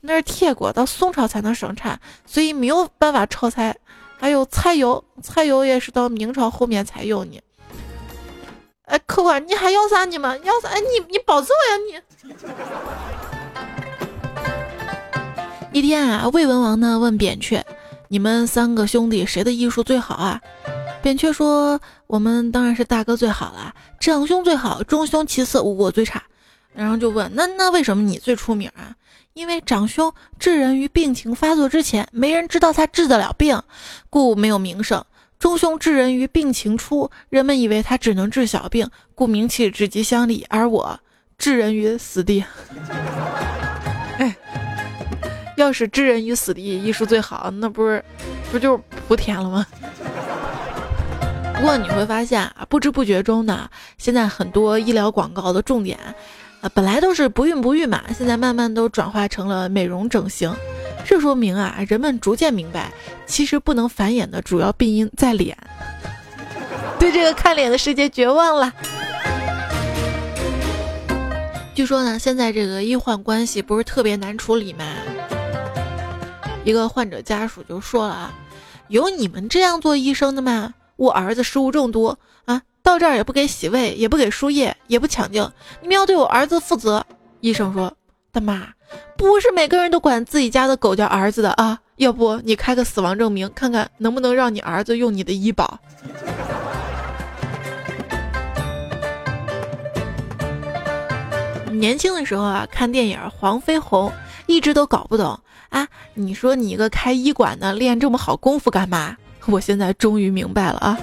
[0.00, 3.76] 那是铁锅，到宋朝才能生产，所以没有办法炒菜。
[4.18, 7.40] 还有菜油，菜油也是到明朝后面才有呢。
[8.84, 10.36] 哎，客官，你还要啥你吗？
[10.44, 10.68] 要啥？
[10.68, 12.30] 哎，你你保走呀你！
[15.78, 17.64] 一天啊，魏文王呢问扁鹊。
[18.12, 20.38] 你们三个兄弟谁的医术最好啊？
[21.00, 26.22] 扁鹊说：“我们当然是大哥最好了，长兄最好，中兄其次，我最差。”
[26.76, 28.94] 然后就问：“那那为什么你最出名啊？”
[29.32, 33.58] 因为长兄治人于病情发作之前，没人知道他治得了病，
[34.10, 35.00] 故没有名声；
[35.38, 40.44] 中兄治人于病情初，人们以为他只能治小病，故名气直击乡里。
[40.50, 41.00] 而我
[41.38, 42.44] 治人于死地。
[45.56, 48.04] 要是置人于死地，医术最好，那不是，
[48.50, 49.66] 不就是莆田了吗？
[51.54, 55.98] 不过你会发现啊，不知不觉中呢，现在很多医疗广告的重点，
[56.60, 60.52] 啊，本来都是不孕不育嘛，现在慢慢都转化成了美容整形。
[61.04, 62.90] 这说明啊，人们逐渐明白，
[63.26, 65.56] 其实不能繁衍的主要病因在脸，
[66.98, 68.72] 对这个看脸的世界绝望了。
[71.74, 74.84] 据说呢，现在这个医患关系不是特别难处理吗？
[76.64, 78.32] 一个患者家属就说了啊，
[78.88, 80.74] 有你们这样做医生的吗？
[80.96, 87.04] 我儿子食物中毒啊，到这儿也不给洗胃，也不给输液，也不抢救，你们要对我儿子负责。
[87.40, 87.92] 医生说，
[88.30, 88.68] 大妈，
[89.16, 95.80] 不是每个人都管自己家的狗叫儿子的啊，要不你开个死亡证明，看看能不能让你儿子用你的医保。
[101.72, 104.08] 年轻的时候啊，看电影《黄飞鸿》，
[104.46, 105.40] 一直都搞不懂。
[105.72, 105.88] 啊！
[106.14, 109.16] 你说你一个开医馆的练这么好功夫干嘛？
[109.46, 110.98] 我现在终于明白了啊！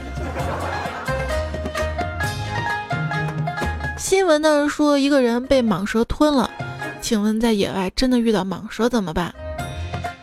[3.98, 6.50] 新闻呢说一个人被蟒蛇吞了，
[7.02, 9.34] 请问在野外真的遇到蟒蛇怎么办？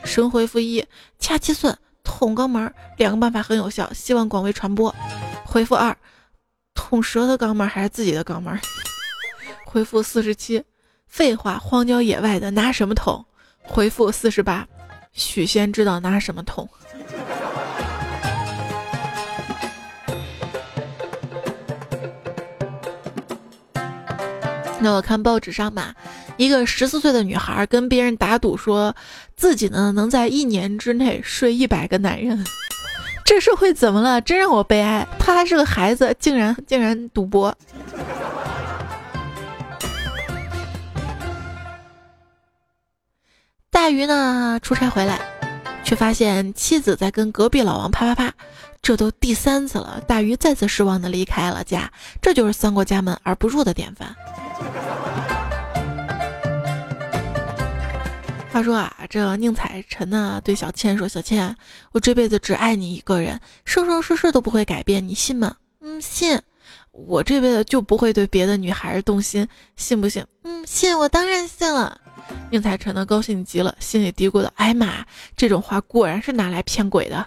[0.05, 0.83] 神回复一：
[1.19, 4.95] 掐七寸，捅肛门，两个办法很有效，希望广为传播。
[5.45, 5.95] 回复二：
[6.75, 8.59] 捅蛇的肛门还是自己的肛门？
[9.67, 10.63] 回复四十七：
[11.09, 13.27] 废话，荒郊野外的拿什么捅？
[13.67, 14.67] 回复四十八，
[15.13, 16.69] 许仙知道拿什么捅。
[24.79, 25.95] 那我看报纸上嘛，
[26.37, 28.95] 一个十四岁的女孩跟别人打赌，说
[29.35, 32.45] 自己呢能在一年之内睡一百个男人。
[33.25, 34.21] 这社会怎么了？
[34.21, 35.05] 真让我悲哀。
[35.19, 37.53] 她还是个孩子，竟然竟然赌博。
[43.87, 45.21] 大鱼呢出差回来，
[45.85, 48.35] 却发现妻子在跟隔壁老王啪啪啪，
[48.83, 50.03] 这都第三次了。
[50.09, 51.89] 大鱼再次失望的离开了家，
[52.21, 54.13] 这就是三过家门而不入的典范。
[58.51, 61.55] 话说啊，这宁采臣呢对小倩说：“小倩，
[61.93, 66.43] 我这辈子只爱你一个人，生生世世都不会改变，你信吗？”“嗯，信。
[66.91, 69.47] ”“我这辈子就不会对别的女孩动心，
[69.77, 70.99] 信不信？”“嗯，信。
[70.99, 72.01] 我当然信了。”
[72.51, 75.05] 宁采臣呢高兴极了，心里嘀咕的：“哎妈，
[75.37, 77.27] 这种话果然是拿来骗鬼的。”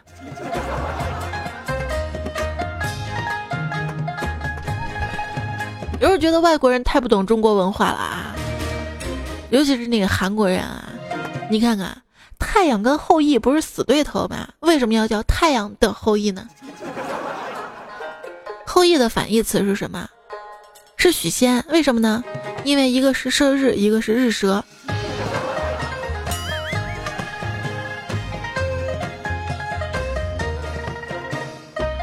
[6.00, 8.34] 有时候觉得外国人太不懂中国文化了啊，
[9.50, 10.86] 尤其是那个韩国人啊。
[11.52, 12.02] 你看看，
[12.40, 14.48] 太阳跟后羿不是死对头吗？
[14.62, 16.48] 为什么要叫太阳的后羿呢？
[18.66, 20.08] 后羿的反义词是什么？
[20.96, 21.66] 是许仙。
[21.70, 22.24] 为什么呢？
[22.64, 24.64] 因为一个是射日，一个是日蛇。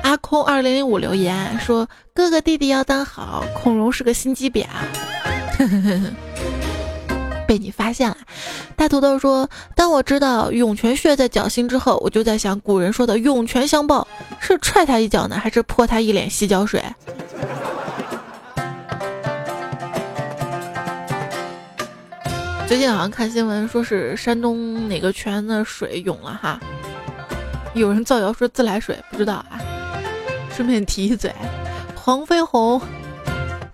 [0.02, 4.64] 阿空二零零五留言说：“哥哥弟弟要当好，孔融是个心机婊。
[7.46, 8.16] ”被你发现了，
[8.74, 14.06] 大土豆说：“当我知道涌泉穴在脚心之后，我就在想，古人说的涌泉相报
[14.40, 16.82] 是踹他一脚呢，还是泼他一脸洗脚水？”
[22.76, 26.60] 最近好像看新闻，说是山东哪个泉的水涌了哈，
[27.72, 29.58] 有人造谣说自来水，不知道啊。
[30.54, 31.34] 顺便提一嘴，
[31.94, 32.78] 黄飞鸿。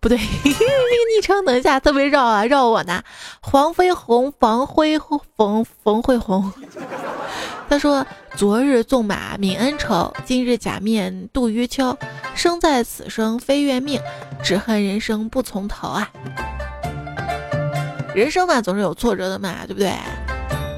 [0.01, 3.03] 不对， 那个昵称等一下特别绕啊，绕我呢。
[3.41, 4.97] 黄飞鸿，房辉
[5.37, 6.53] 冯冯慧红。
[7.69, 8.07] 他说
[8.39, 11.99] ：“昨日纵马泯恩仇，今日假面度余秋。
[12.37, 14.01] 生在此生非愿命，
[14.45, 16.09] 只恨人生不从头啊。”
[18.15, 19.93] 人生嘛，总是有挫折的嘛，对不对？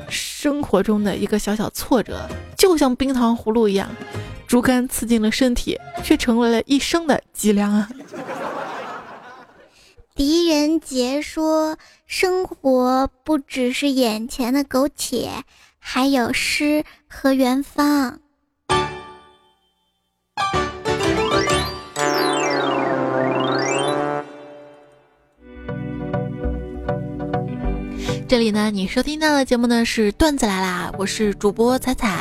[0.09, 3.89] 生活中的一个小小挫折，就像冰糖葫芦一样，
[4.47, 7.89] 竹竿刺进了身体，却成为了一生的脊梁啊。
[10.15, 15.43] 狄仁杰说：“生活不只是眼前的苟且，
[15.81, 18.21] 还有诗和远方。”
[28.35, 32.19] 这里呢，你收听到的节目呢是段子来啦，我是主播彩彩。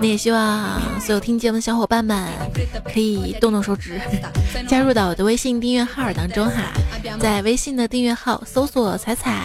[0.00, 2.28] 那也希望所有听节目的小伙伴们
[2.92, 4.00] 可以动动手指，
[4.66, 6.72] 加入到我的微信订阅号当中哈。
[7.20, 9.40] 在微信的订阅号搜索“彩彩”，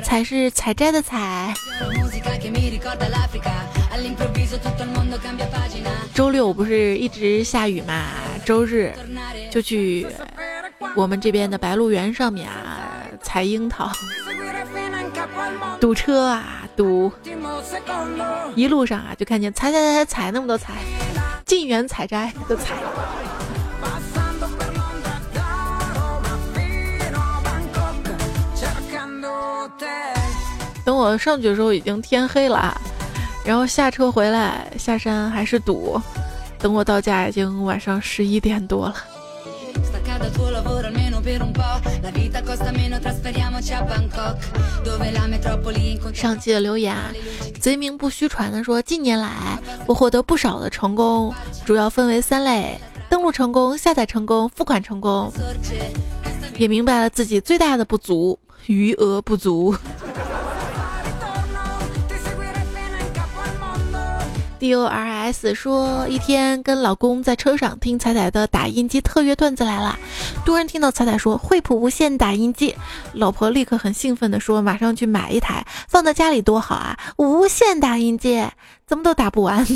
[0.00, 1.52] 彩是采摘的采。
[6.14, 8.04] 周六不是一直下雨嘛？
[8.44, 8.94] 周日
[9.50, 10.06] 就去
[10.94, 12.78] 我们这边的白鹿原上面啊
[13.20, 13.90] 采樱桃。
[15.78, 17.12] 堵车啊，堵！
[18.54, 20.72] 一路上啊，就看见采采采采采那么多采，
[21.44, 22.74] 进园采摘的采。
[30.84, 32.74] 等我上去的时候已经天黑了，
[33.44, 36.00] 然后下车回来下山还是堵，
[36.58, 38.94] 等我到家已经晚上十一点多了。
[46.14, 47.12] 上期的留言啊，
[47.60, 49.30] 贼名不虚传的说，近年来
[49.86, 55.32] 我获得不少的成功，主要分为三类：登录成功、下载成功、付款成功。
[56.56, 59.74] 也明白了自己最大的不足，余额不足。
[64.58, 69.98] D O R S 说，一天跟老公在车上听彩彩的打印机特约段子来了，
[70.44, 72.74] 突然听到彩彩说惠普无线打印机，
[73.12, 76.98] 老婆立刻很兴奋的说，马上去买一台放在家里多好啊！
[77.16, 78.42] 无线打印机
[78.86, 79.66] 怎么都打不完。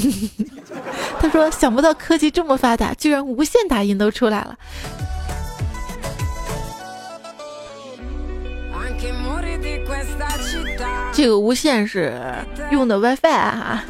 [1.21, 4.57] 他说想不到科技这么发达，居然无线打印都出来了。
[11.13, 12.21] 这个无线是
[12.71, 13.83] 用的 WiFi 哈。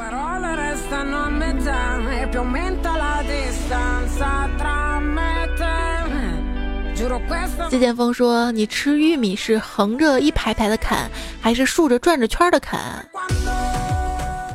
[7.70, 10.96] 谢剑锋说：“你吃玉米是横着一排排的啃，
[11.40, 12.78] 还是竖着转着圈的啃？”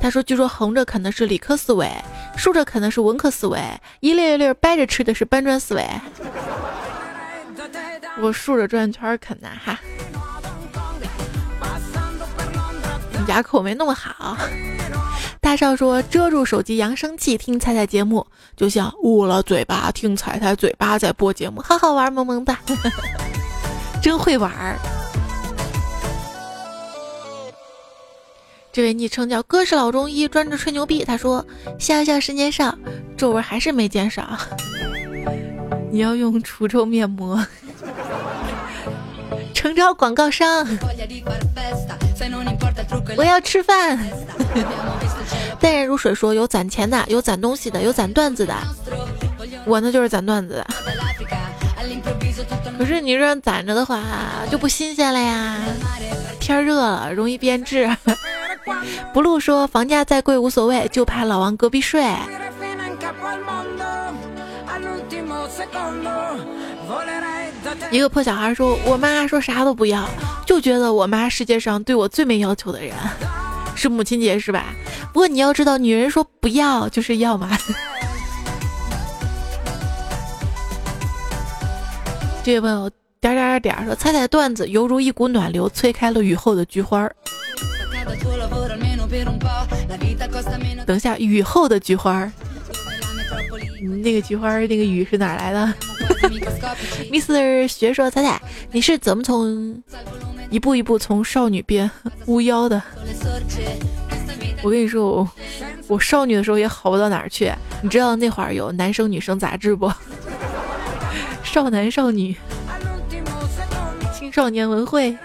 [0.02, 1.90] 他说：“据说横着啃的是理科思维，
[2.36, 3.60] 竖着啃的是文科思维，
[4.02, 5.84] 一粒一粒掰着吃的是搬砖思维。”
[8.22, 9.80] 我竖着转圈啃的哈。
[13.28, 14.38] 牙口没那么好。
[15.42, 18.26] 大少说遮住手机扬声器听彩彩节目，
[18.58, 22.60] 就像捂了嘴巴听彩彩嘴巴在播节目，好好玩萌萌哒，
[24.02, 24.52] 真会玩。
[28.72, 31.06] 这位昵称叫哥是老中医，专治吹牛逼。
[31.06, 31.46] 他说
[31.80, 32.78] 笑笑十年少，
[33.16, 34.38] 皱纹还是没减少。
[35.92, 37.42] 你要用除皱面膜。
[39.56, 40.68] 诚招广告商。
[43.18, 43.98] 我要吃饭。
[45.60, 48.54] 淡然如水说有攒钱的，有攒东西的，有攒段子的。
[49.66, 50.68] 我呢就是攒段子的。
[52.78, 54.02] 可是你这样攒着的话
[54.52, 55.58] 就不新鲜了呀。
[56.40, 57.90] 天热了容易变质。
[59.14, 62.04] 不露说房价再贵无所谓，就怕老王隔壁睡。
[67.92, 70.10] 一个破小孩说：“我妈说啥都不要，
[70.46, 72.94] 就觉得我妈世界上对我最没要求的人，
[73.76, 74.74] 是母亲节是吧？
[75.14, 77.58] 不过你要知道，女人说不要就是要嘛。”
[82.44, 87.10] 这位朋友点点点点说：“猜猜段子犹如一股暖流，吹开了雨后的菊花。”
[90.86, 92.32] 等一下，雨后的菊花。
[94.04, 95.74] 那个菊花，那个雨是哪来的？
[97.12, 97.68] Mr.
[97.68, 99.82] 学说彩彩，你是怎么从
[100.50, 101.90] 一步一步从少女变
[102.26, 102.82] 巫妖的？
[104.64, 105.30] 我跟你说，我
[105.88, 107.52] 我少女的时候也好不到哪儿去。
[107.82, 109.92] 你知道那会儿有男生女生杂志不？
[111.44, 112.36] 少男少女，
[114.14, 115.16] 青少年文汇，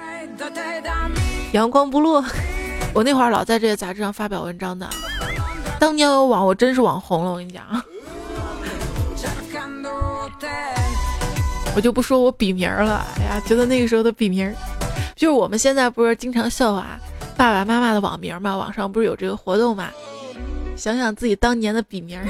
[1.52, 2.24] 阳光不落。
[2.92, 4.88] 我那会儿老在这些杂志上发表文章的。
[5.78, 7.32] 当年有网，我真是网红了。
[7.32, 7.62] 我跟你讲。
[11.74, 14.52] 我就不说我笔名了，哎呀，觉得那个时候的笔名，
[15.14, 16.98] 就是我们现在不是经常笑话
[17.36, 18.56] 爸爸妈妈的网名嘛？
[18.56, 19.88] 网上不是有这个活动嘛？
[20.76, 22.20] 想想自己当年的笔名。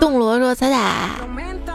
[0.00, 1.10] 洞罗说：“彩彩，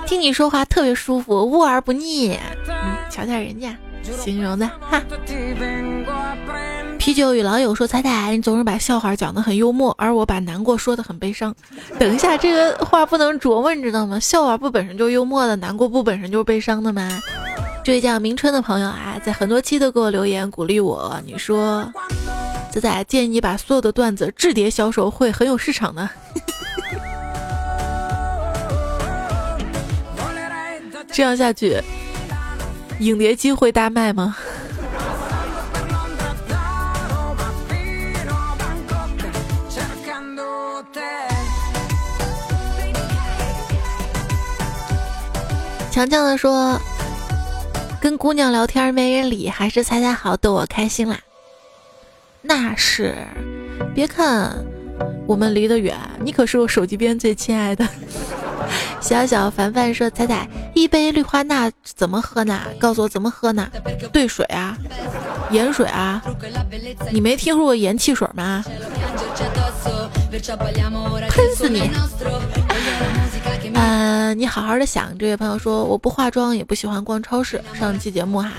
[0.08, 2.38] 听你说话特别舒服，悟而不腻。
[2.68, 5.02] 嗯，瞧瞧人家形容的哈。”
[7.02, 11.52] 啤酒与老友说：“彩彩，你总是把笑话讲得很幽默，而我把难过说得很悲伤。
[11.98, 14.20] 等一下，这个话不能琢磨，你知道吗？
[14.20, 17.20] 笑话不本身就幽默的，难过不本身就是悲伤的吗？”
[17.84, 21.20] 这位叫明春的朋友啊，在很多期都给我留言鼓励我。
[21.26, 21.92] 你说，
[22.72, 26.08] 彩彩建议你把所有的段子置叠销售，会很有市场的。
[31.12, 31.82] 这样下去，
[33.00, 34.38] 影碟机会大卖吗？
[46.02, 46.82] 强强的说
[48.02, 51.20] ：“跟姑娘聊天没人理，还是彩彩好逗我开心啦。”
[52.42, 53.16] 那是，
[53.94, 54.52] 别看
[55.28, 57.88] 我们离得远，你可是我手机边最亲爱的。
[59.00, 62.60] 小小凡凡说：“彩彩，一杯氯化钠怎么喝呢？
[62.80, 63.70] 告诉我怎么喝呢？
[64.12, 64.76] 兑水啊，
[65.52, 66.20] 盐水啊？
[67.12, 68.66] 你没听说过盐汽水吗？
[71.30, 71.92] 喷死你！”
[73.74, 75.18] 嗯，你好好的想。
[75.18, 77.62] 这位朋友说，我不化妆，也不喜欢逛超市。
[77.74, 78.52] 上期节目哈，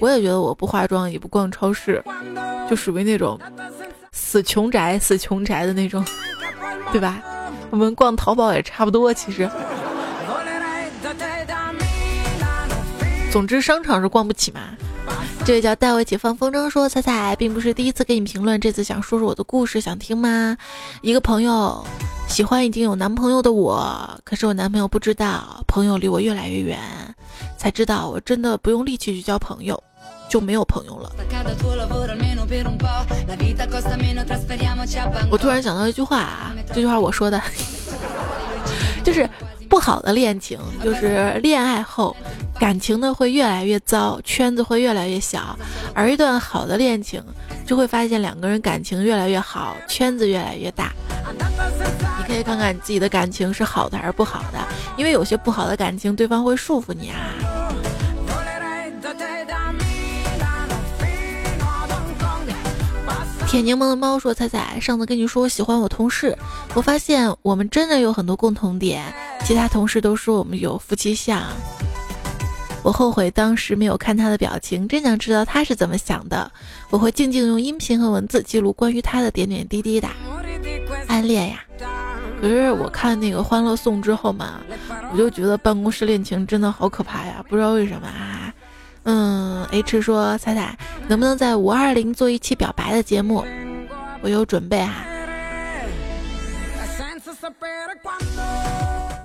[0.00, 2.02] 我也觉得我不化妆，也不逛超市，
[2.68, 3.38] 就属于那种
[4.12, 6.04] 死穷宅、死穷宅的那种，
[6.92, 7.22] 对吧？
[7.70, 9.48] 我们逛淘宝也差不多，其实。
[13.32, 14.60] 总之，商场是逛不起嘛。
[15.44, 20.56] 这位叫带我一起放风筝说：“彩彩，并不是第一次给你评论，这次想说说我的故事，想听吗？
[21.02, 21.84] 一个朋友。”
[22.28, 26.76] 喜欢已经有男朋友的我，可是我男朋友不知道，朋友离我越来越远，
[27.56, 29.80] 才知道我真的不用力气去交朋友，
[30.28, 31.12] 就没有朋友了。
[35.30, 37.40] 我突然想到一句话啊，这句话我说的，
[39.04, 39.26] 就是
[39.68, 42.16] 不好的恋情，就是恋爱后
[42.58, 45.58] 感情呢会越来越糟，圈子会越来越小，
[45.94, 47.22] 而一段好的恋情，
[47.66, 50.92] 就会发现两个人感情越来越好，圈子越来越大。
[52.18, 54.58] 你可以看看你自己的感情是好的还是不好的，
[54.96, 57.16] 因为有些不好的感情，对方会束缚你啊。
[63.48, 66.36] 铁柠檬的猫说：“彩彩，上次跟你说我喜欢我同事，
[66.74, 69.04] 我发现我们真的有很多共同点，
[69.44, 71.42] 其他同事都说我们有夫妻相。
[72.82, 76.50] 我后悔当时没有看他的表情，真想知道他是怎么想的。
[76.90, 80.08] 我会静静用音频和文字记录关于他的点点滴滴的。
[81.08, 81.62] 暗恋呀。”
[82.38, 84.60] 可是我看那个《欢乐颂》之后嘛，
[85.10, 87.42] 我就觉得办公室恋情真的好可怕呀！
[87.48, 88.52] 不知道为什么啊，
[89.04, 90.78] 嗯，H 说彩彩
[91.08, 93.42] 能不能在五二零做一期表白的节目？
[94.20, 95.02] 我有准备哈。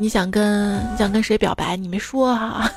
[0.02, 1.78] 你想跟你想跟谁表白？
[1.78, 2.68] 你没说哈。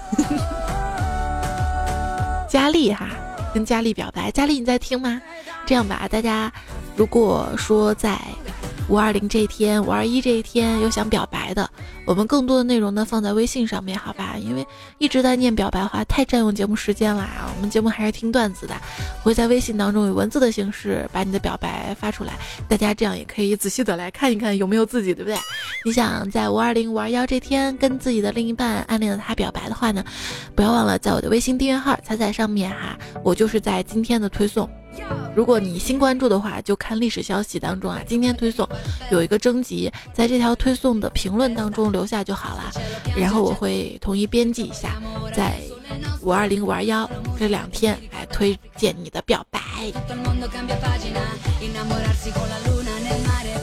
[2.47, 3.09] 佳丽哈，
[3.55, 4.31] 跟佳丽表白。
[4.31, 5.23] 佳丽你在听吗？
[5.65, 6.53] 这样吧，大家
[6.95, 8.19] 如果说在。
[8.89, 11.69] 五二零这一天，五二一这一天有想表白的，
[12.07, 14.37] 我们更多的内容呢放在微信上面，好吧？
[14.39, 14.65] 因为
[14.99, 17.51] 一直在念表白话，太占用节目时间了啊！
[17.57, 18.75] 我们节目还是听段子的，
[19.23, 22.35] 我会在微信当中以文字的形式把你的表白发出来，
[22.69, 25.39] 大家这样也可以仔细的来看一看有没有自己，对不对？
[25.87, 30.05] 你想在五二零、五二幺这天跟自己的另一半暗恋的他表白的话呢，
[30.55, 34.69] 不要忘了在我的微信订阅号彩彩上面哈，我就是在今天的推送。
[35.35, 38.69] 如果你新关注的话，就看历史消息当中啊，今天推送
[39.11, 42.71] 有一个征集，在这条推送的评论当中留下就好了，
[43.17, 45.03] 然后我会统一编辑一下，
[45.35, 45.55] 在
[46.23, 49.61] 五二零五二幺这两天来推荐你的表白。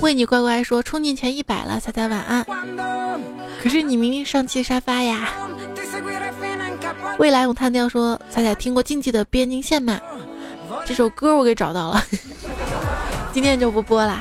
[0.01, 2.45] 为你乖乖说充电前一百了，彩彩晚安。
[3.61, 5.29] 可是你明明上期沙发呀。
[7.17, 9.99] 未来我探调说，彩彩听过竞技的边境线吗？
[10.85, 12.03] 这首歌我给找到了，
[13.33, 14.19] 今天就不播了。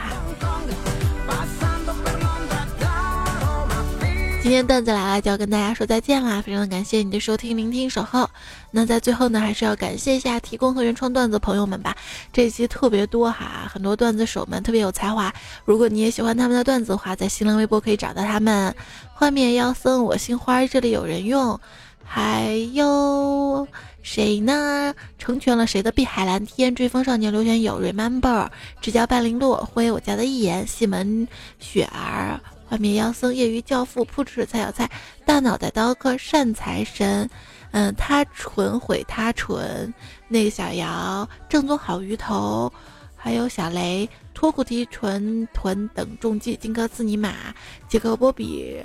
[4.42, 6.40] 今天段子来了，就要跟大家说再见啦！
[6.40, 8.28] 非常的感谢你的收听、聆听、守候。
[8.70, 11.94] 那在最后呢，还是要感谢一下提供和原创段子朋友们吧。
[12.32, 15.32] 这期特别多哈，很多段子手们特别有才华。
[15.66, 18.74] 如果你也喜欢他们的段子的话，在新浪微博可以找到他们。
[19.12, 21.60] 幻面妖僧，我姓花，这里有人用。
[22.02, 23.68] 还有。
[24.02, 24.94] 谁呢？
[25.18, 26.74] 成全了谁的碧海蓝天？
[26.74, 28.48] 追风少年刘玄友，Remember，
[28.80, 31.28] 直教半零落灰，我家的一眼，西门
[31.58, 34.90] 雪儿，幻灭妖僧，业余教父，扑哧菜小菜，
[35.26, 37.28] 大脑袋刀客，善财神，
[37.72, 39.92] 嗯，他纯毁他纯，
[40.28, 42.72] 那个小姚，正宗好鱼头，
[43.14, 47.54] 还有小雷，托骨提纯豚等重记，金哥斯尼玛，
[47.86, 48.82] 杰克波比，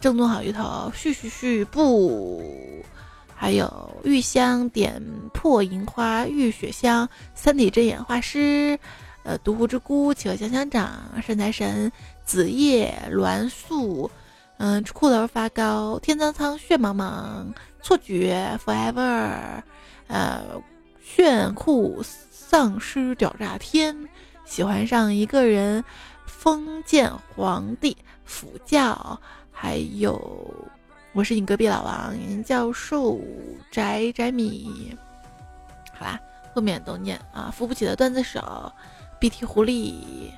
[0.00, 2.40] 正宗好鱼头，续续续不。
[3.40, 5.00] 还有玉香点
[5.32, 8.76] 破银花玉雪香，三体真眼画师，
[9.22, 10.90] 呃，独狐之孤，企鹅香香掌，
[11.24, 11.92] 善财神，
[12.24, 14.10] 子夜栾素，
[14.56, 17.46] 嗯，裤头发高，天苍苍，血茫茫，
[17.80, 19.62] 错觉，forever，
[20.08, 20.42] 呃，
[21.00, 23.96] 炫酷丧尸屌炸天，
[24.44, 25.84] 喜欢上一个人，
[26.26, 29.20] 封建皇帝，辅教，
[29.52, 30.20] 还有。
[31.18, 33.18] 我是你隔壁老王教授
[33.72, 34.96] 宅宅米，
[35.92, 36.16] 好啦，
[36.54, 38.72] 后面都念啊，扶不起的段子手
[39.18, 40.30] ，BT 狐狸，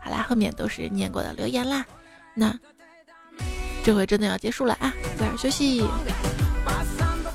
[0.00, 1.86] 好啦，后面都是念过的留言啦。
[2.34, 2.52] 那
[3.84, 5.86] 这回真的要结束了啊，早点休息。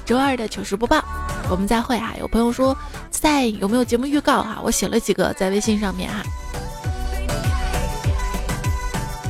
[0.05, 1.01] 周二的糗事播报，
[1.49, 2.13] 我们再会啊。
[2.19, 2.77] 有朋友说
[3.09, 4.59] 在有没有节目预告哈？
[4.61, 6.21] 我写了几个在微信上面哈。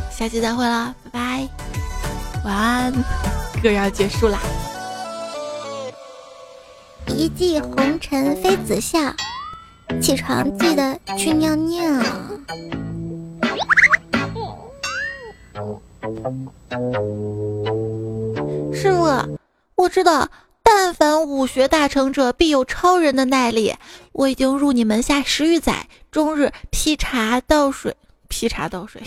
[0.10, 1.48] 下期再会啦，拜拜，
[2.44, 2.94] 晚安。
[3.62, 4.40] 歌要结束啦！
[7.08, 9.00] 一骑红尘妃子笑，
[10.02, 12.04] 起床记得去尿尿。
[18.74, 19.40] 师傅，
[19.76, 20.30] 我知道，
[20.62, 23.76] 但凡武学大成者，必有超人的耐力。
[24.12, 27.96] 我已经入你门下十余载，终日劈茶倒水，
[28.28, 29.02] 劈茶倒水。